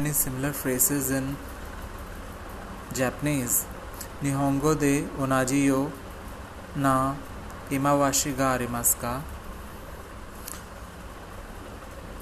[0.00, 1.36] many similar phrases in
[2.94, 3.66] Japanese.
[4.22, 5.92] Nihongo de onaji yo
[6.76, 7.14] na
[7.70, 9.20] imawashi ga arimasu ka?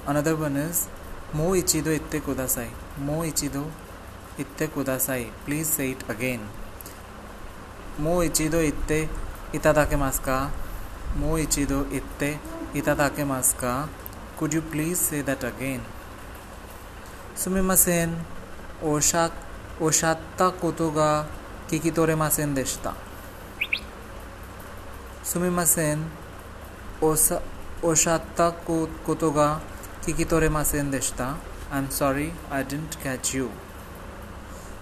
[0.07, 0.89] Another one is
[1.33, 2.71] mo ichido itte kudasai.
[2.99, 3.71] Mo ichido
[4.39, 5.31] itte kudasai.
[5.45, 6.41] Please say it again.
[7.99, 9.09] Mo ichido itte
[9.53, 10.51] itadakemasu ka?
[11.21, 12.39] Mo ichido itte
[12.75, 13.89] itadakemasu ka?
[14.37, 15.81] Could you please say that again?
[17.38, 18.14] すみません
[18.82, 19.32] おっしゃ
[19.80, 21.26] おっしゃったことが
[21.68, 22.94] 聞き取れませんでした
[25.24, 26.00] すみません
[27.02, 27.42] おさ
[27.82, 29.62] おっしゃったことが
[30.04, 31.38] 聞き取れませんでした
[31.72, 33.50] I'm sorry, I didn't catch you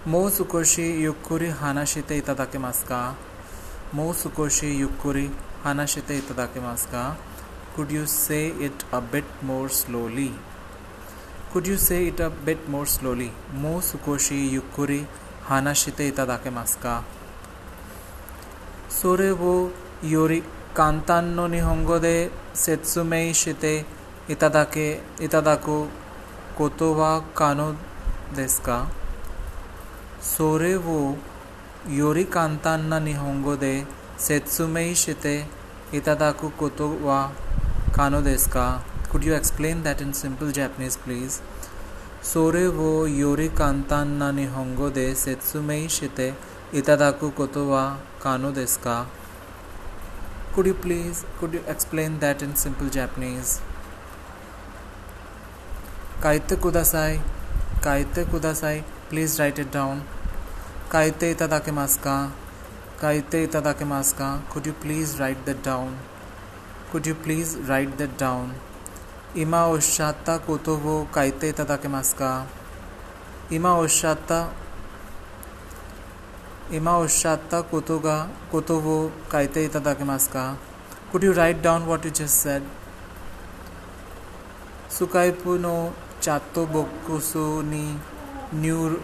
[0.06, 3.16] もう少しゆっくり話していただけますか
[3.94, 5.30] もう少しゆっくり
[5.64, 7.16] 話していただけますか
[7.78, 10.32] Could you say it a bit more slowly?
[11.57, 13.33] Could you say it a bit more slowly?
[13.61, 15.07] Mo sukoshi yukuri
[15.49, 17.03] hanashite itadakemasu ka?
[18.97, 20.43] Sore wo yori
[20.75, 23.87] kantan no nihongo de setsumei shite
[24.29, 25.89] itadake itadaku
[26.59, 27.69] koto wa kano
[28.37, 28.77] desu ka?
[30.21, 31.17] Sore wo
[31.89, 33.87] yori kantan na nihongo de
[34.19, 35.47] setsumei shite
[35.91, 37.31] itadaku koto wa
[37.97, 38.67] kano desu ka?
[39.11, 41.41] Could you explain that in simple Japanese, please?
[42.23, 46.35] Sore wo yori kantan na nihongo de setsumei shite
[46.73, 47.85] itadaku koto wa
[48.19, 49.07] kano desu ka?
[50.53, 53.61] Could you please could you explain that in simple Japanese?
[56.21, 57.21] Kaite kudasai.
[57.81, 58.83] Kaite kudasai.
[59.09, 60.03] Please write it down.
[60.91, 62.31] Kaite itadakimasu ka?
[63.01, 64.31] Kaite itadakimasu ka?
[64.51, 65.99] Could you please write that down?
[66.91, 68.55] Could you please write that down?
[69.36, 72.46] 今おっしゃったことを書いていただけますか
[73.50, 74.50] 今おっしゃった
[76.72, 80.58] 今おっしゃったことがことを書いていただけますか
[81.12, 82.62] Could you write down what you just said?
[84.90, 87.98] スカイプのチャットボックスに
[88.54, 89.00] 入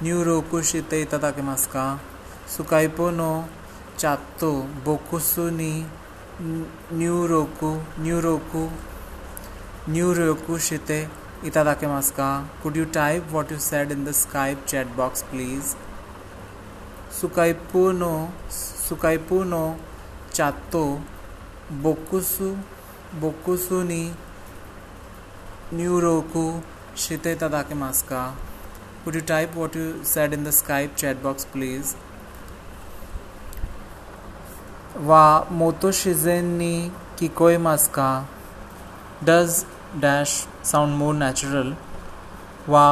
[0.00, 1.98] 入力していただけますか
[2.46, 3.46] スカイプの
[3.96, 5.84] チャットボックスに
[6.92, 8.68] 入力入力
[9.87, 11.07] Nyuryokushite
[11.43, 12.43] itadakimasu?
[12.61, 15.75] Could you type what you said in the Skype chat box, please?
[17.09, 19.77] Sukaipu no, Sukaipu no
[20.33, 21.01] chatto
[21.71, 22.57] bokusu
[23.21, 24.13] bokusu ni
[25.71, 26.61] nyuroku
[26.95, 28.33] shite itadakimasu?
[29.03, 31.95] Could you type what you said in the Skype chat box, please?
[35.05, 38.25] Wa motoshizen ni kikoimasu ka?
[39.27, 39.63] Does
[40.01, 40.29] dash
[40.65, 41.73] sound more natural
[42.73, 42.83] वा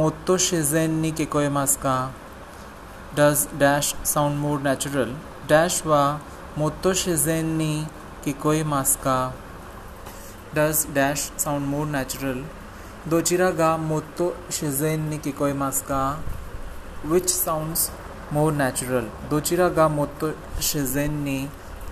[0.00, 1.94] मोतो शेजेन नी के कोय मास्का
[3.16, 5.14] does dash sound more natural
[5.48, 6.02] dash वा
[6.58, 7.72] मोतो शेजेन नी
[8.24, 9.16] के कोय मास्का
[10.54, 12.44] does dash sound more natural
[13.10, 16.02] दोचिरा गा मोतो शेजेन नी के कोय मास्का
[17.12, 17.90] विच साउंड्स
[18.32, 20.32] मोर नेचुरल दोचिरा गा मोतो
[20.70, 21.38] शेजेन नी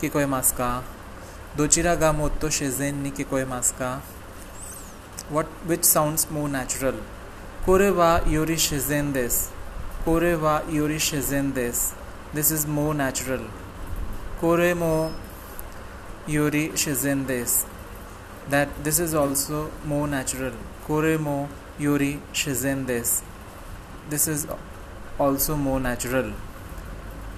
[0.01, 0.71] के कोय मास्का
[1.57, 3.89] दोचिरा गा मोतो शेजेन नी के कोई मास्का।
[5.33, 7.01] What which sounds more natural
[7.67, 9.39] कोरे वा योरी शेजेन देस।
[10.05, 11.83] कोरे वा योरी शेजेन देस।
[12.35, 13.45] दिस इज़ मोर नैचुरल
[14.41, 14.95] कोरे मो
[16.29, 17.65] योरी शेजेन देस।
[18.51, 20.55] That this is also more natural
[20.87, 21.39] कोरे मो
[21.81, 23.23] योरी शेजेन देस।
[24.11, 24.47] This is
[25.21, 26.35] also more natural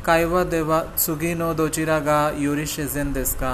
[0.04, 3.52] कायवा देवा, सुगी नो दोचिरा गा योरी शेजेन देस का।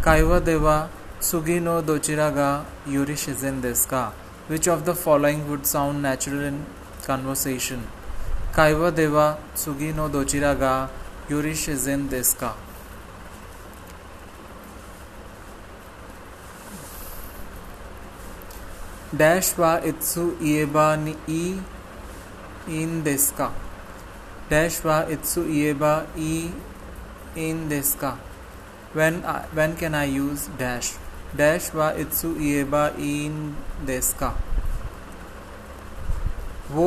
[0.00, 0.88] Kaiwa Deva
[1.20, 4.12] Sugino Dochiraga Yuri Shizen Deska.
[4.48, 6.66] Which of the following would sound natural in
[7.02, 7.86] conversation?
[8.52, 10.90] Kaiwa Deva Sugino Dochiraga
[11.28, 12.52] Yuri Shizen Deska.
[19.16, 21.54] dash wa itsu ieba ni i
[22.66, 23.50] in deska
[24.50, 26.50] dash wa itsu ieba i
[27.36, 28.16] in deska
[28.94, 30.94] When, uh, when can I use dash?
[31.36, 34.34] Dash wa itsu ieba in deska.
[36.72, 36.86] वो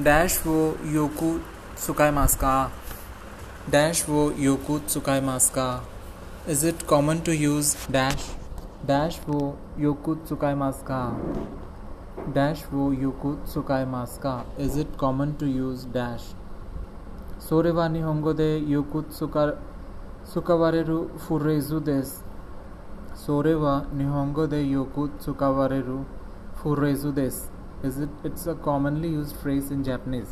[0.00, 0.60] dash वो
[0.92, 1.28] योकू
[1.86, 2.52] सुकाय मास्का
[3.70, 5.66] dash वो योकू सुकाय मास्का
[6.50, 8.24] is it common to use dash
[8.86, 9.40] dash वो
[9.78, 11.00] योकू सुकाय मास्का
[12.34, 16.32] डैश वो योकू सुकाय मास्का is it common to use dash
[17.48, 19.56] सोरेवानी होंगो दे योकू सुकार
[20.32, 22.20] Sukawareru fureizu desu.
[23.26, 26.04] Sore wa Nihongo de yoku tsukawareru
[26.62, 27.48] fureizu desu.
[27.82, 30.28] Is it, it's a commonly used phrase in Japanese.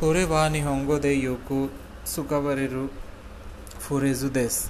[0.00, 1.68] Sore wa Nihongo de yoku
[2.04, 2.88] tsukawareru
[3.78, 4.68] fureizu desu.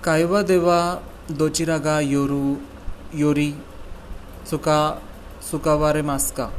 [0.00, 2.56] Kaiwa de wa dochira ga yoru
[3.12, 3.54] yori
[4.44, 4.96] tsuka
[5.40, 6.50] tsukawaremasu ka?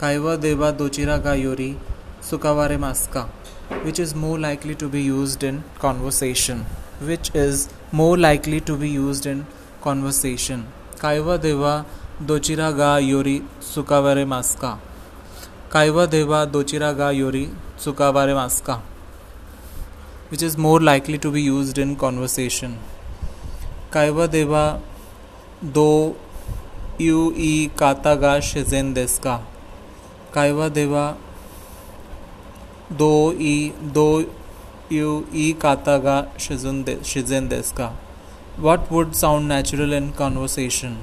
[0.00, 1.76] Kaiwa de wa dochira ga yori
[2.22, 2.78] sukaware
[3.10, 3.28] ka.
[3.84, 6.66] Which is more likely to be used in conversation.
[7.00, 9.46] Which is more likely to be used in
[9.80, 10.66] conversation.
[10.98, 11.84] Kaiwa de wa
[12.22, 14.26] dochira ga yori sukaware
[14.60, 14.78] ka.
[15.70, 18.80] Kaiwa de wa dochira ga yori sukaware ka.
[20.28, 22.78] Which is more likely to be used in conversation.
[23.90, 24.78] Kaiwa de wa
[25.72, 26.16] do
[26.98, 29.40] yu i kata ga shizen desu ka.
[32.92, 34.24] दो ई, दो
[34.92, 37.86] यू, ई काता का शिजन देस का।
[38.60, 40.96] What would sound natural in conversation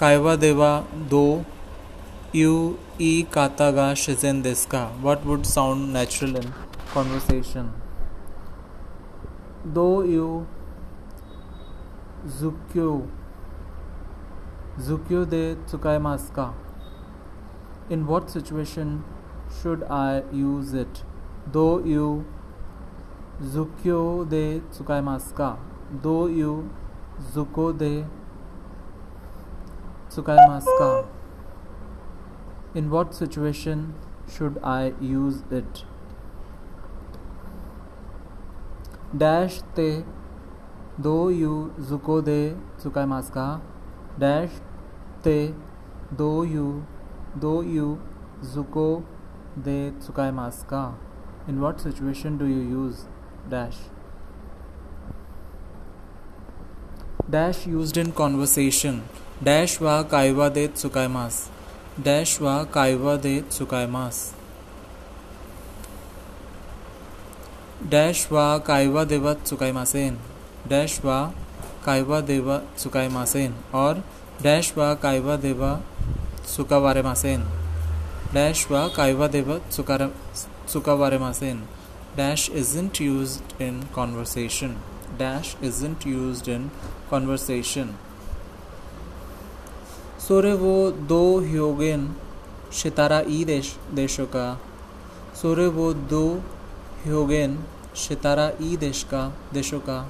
[0.00, 0.68] कायवा देवा,
[1.10, 1.42] दो
[2.34, 6.52] यू, ई काता गा शिजन देस का। What would sound natural in
[6.94, 7.72] conversation
[9.74, 10.28] दो यू,
[12.40, 12.90] जुक्यू,
[14.78, 16.52] जुक्यो दे चुकाय मास्का
[17.92, 18.88] in what situation
[19.62, 21.02] should I use it?
[21.52, 22.24] Do yu
[23.40, 25.56] zukyo de tsukaimasu ka?
[26.02, 26.70] Do you
[27.32, 28.04] zuko de
[30.08, 30.90] tsukaimasu ka?
[32.74, 33.94] In what situation
[34.28, 35.84] should I use it?
[39.16, 40.04] Dash te
[41.00, 43.60] do you zuko de tsukaimasu ka?
[44.18, 44.50] Dash
[45.22, 45.54] te
[46.14, 46.86] do you
[47.38, 47.98] do yu
[48.42, 49.04] zuko
[49.64, 50.82] दे सुकाय मास्का
[51.48, 52.96] in what situation do you use
[53.50, 53.78] dash
[57.30, 59.00] dash use in conversation
[59.44, 61.42] dash वा कायवा देत सुकाय मास
[62.04, 64.22] dash वा कायवा देत सुकाय मास
[67.90, 70.18] dash वा कायवा देवत सुकाय मासेन
[70.68, 71.20] डैश वा
[71.84, 74.02] कायवा देवा सुकाय मासेन और
[74.42, 75.78] डैश वा कायवा देवा
[76.56, 77.44] सुकावारे मासेन
[78.34, 80.10] डैश व कायवा देव सुकार
[80.68, 81.12] सुकावार
[82.16, 84.74] dash is it use in conversation
[85.18, 86.68] dash is it use in
[87.10, 87.94] conversation
[90.26, 90.74] सोरे वो
[91.08, 92.08] दो ह्योगेन
[92.72, 94.46] शितारा ई देश देशों का
[95.42, 96.24] सोरे वो दो
[97.04, 97.58] ह्योगेन
[97.96, 99.22] शितारा ई देश का
[99.52, 100.00] देशों का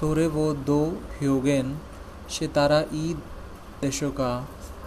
[0.00, 0.80] सोरे वो दो
[1.20, 1.76] ह्योगेन
[2.30, 3.14] शितारा ई
[3.82, 4.32] देशों का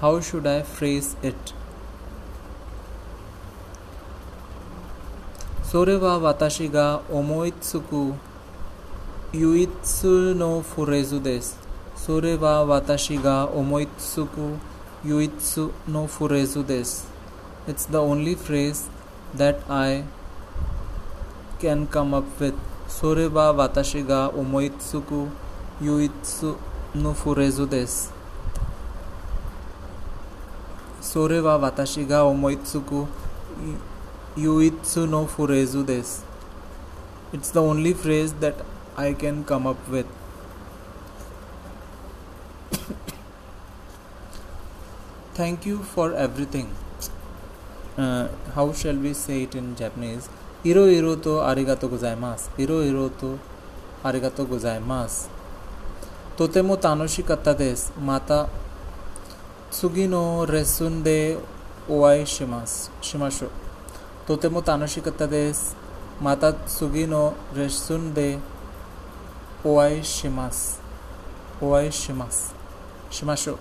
[0.01, 1.58] how should I phrase it
[5.69, 8.15] それは私が思いつく
[9.31, 9.69] 唯一
[10.33, 11.59] のフレーズです。
[11.95, 14.55] それは私が思いつく
[15.05, 17.07] 唯一のフレーズです。
[17.67, 18.89] It's the only phrase
[19.37, 20.05] that I
[21.59, 22.55] can come up with.
[22.87, 25.27] それは私が思いつく
[25.83, 26.11] 唯一
[26.95, 28.11] のフレーズです。
[30.99, 33.07] それは私が思いつく唯一のフレー
[33.69, 33.98] ズです。
[34.43, 36.21] Yuitsu no Furezu des.
[37.33, 38.55] It's the only phrase that
[38.97, 40.07] I can come up with.
[45.33, 46.69] Thank you for everything.
[47.97, 50.29] Uh, how shall we say it in Japanese?
[50.63, 52.49] Iro iro to arigato gozaimasu.
[52.57, 53.39] Iro iro to
[54.03, 55.29] arigato gozaimasu.
[56.37, 57.91] Totemo tanoshi katta desu.
[58.01, 58.49] Mata
[59.71, 61.37] tsugi no resun de
[61.89, 62.89] oai shimasu.
[63.01, 63.49] Shimashu.
[64.28, 65.76] とても楽しかったです。
[66.20, 68.38] また次のレッスンで
[69.62, 70.80] お会いします。
[71.60, 72.54] お会いします。
[73.10, 73.58] しましょう。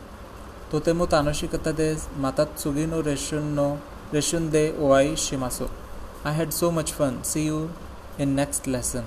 [0.72, 2.10] とても楽しかったです。
[2.20, 3.78] また次のレッスンの
[4.12, 5.64] レッスンでお会いします。
[6.24, 7.20] I had so much fun.
[7.22, 7.70] See you
[8.18, 9.04] in next lesson.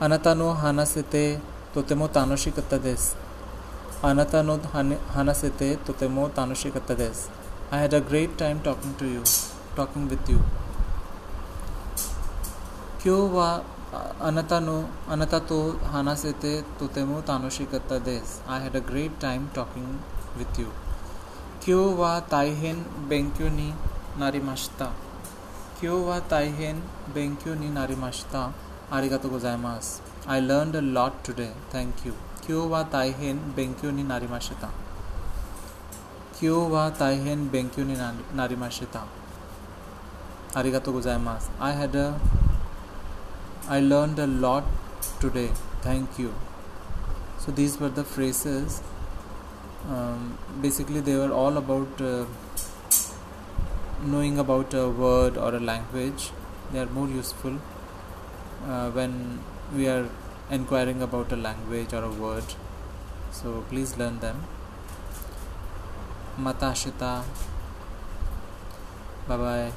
[0.00, 1.38] あなたの話せて
[1.72, 3.16] とても楽しかったです。
[4.02, 4.58] あなたの
[5.12, 7.30] 話せてとても楽しかったです。
[7.70, 9.20] I had a great time talking to you,
[9.75, 10.39] talking with you
[13.01, 13.49] क्यों वा
[14.27, 14.77] अनता no,
[15.09, 15.57] अनता तो
[15.91, 19.87] हाना से ते तो तुतेमु तानोशी करता देस। I had a great time talking
[20.37, 20.71] with you
[21.63, 23.73] क्यों वा ताइहेन बेंक्यो नी
[24.19, 24.85] नारी माश्ता?
[25.79, 26.79] क्यों वा ताइहेन
[27.13, 28.41] बेंक्यो नी नारी माश्ता?
[28.91, 32.13] आरिगातो गोजाइमास I learn a lot today thank you
[32.45, 34.71] क्यों वा ताइहेन बेंक्यो नी नारी माश्ता?
[36.39, 37.95] क्यों वा ताइहेन बेंक्यो नी
[38.35, 39.07] नारी माश्ता?
[40.53, 41.49] Arigato gozaimasu.
[41.59, 42.19] I had a
[43.67, 44.63] I learned a lot
[45.19, 45.51] today.
[45.81, 46.33] Thank you.
[47.37, 48.81] So these were the phrases.
[49.87, 52.25] Um, basically, they were all about uh,
[54.03, 56.31] knowing about a word or a language.
[56.71, 57.59] They are more useful
[58.67, 59.39] uh, when
[59.75, 60.09] we are
[60.49, 62.43] inquiring about a language or a word.
[63.31, 64.43] So please learn them.
[66.39, 67.23] Matashita.
[69.27, 69.71] Bye bye.